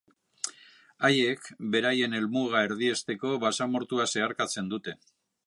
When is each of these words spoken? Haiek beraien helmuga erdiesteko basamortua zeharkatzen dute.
Haiek 1.09 1.49
beraien 1.75 2.17
helmuga 2.21 2.65
erdiesteko 2.69 3.35
basamortua 3.45 4.09
zeharkatzen 4.17 4.75
dute. 4.75 4.99